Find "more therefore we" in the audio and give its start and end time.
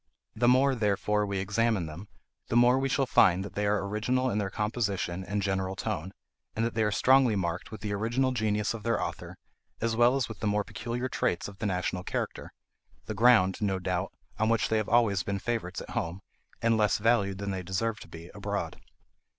0.47-1.37